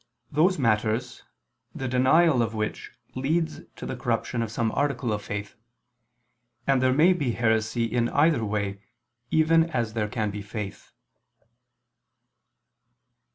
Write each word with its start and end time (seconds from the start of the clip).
those 0.31 0.57
matters, 0.57 1.21
the 1.75 1.87
denial 1.87 2.41
of 2.41 2.55
which 2.55 2.89
leads 3.13 3.61
to 3.75 3.85
the 3.85 3.95
corruption 3.95 4.41
of 4.41 4.49
some 4.51 4.71
article 4.71 5.13
of 5.13 5.21
faith; 5.21 5.55
and 6.65 6.81
there 6.81 6.91
may 6.91 7.13
be 7.13 7.33
heresy 7.33 7.83
in 7.85 8.09
either 8.09 8.43
way, 8.43 8.81
even 9.29 9.69
as 9.69 9.93
there 9.93 10.09
can 10.09 10.31
be 10.31 10.41
faith. 10.41 10.91